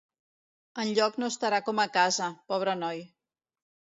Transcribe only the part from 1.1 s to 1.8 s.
no estarà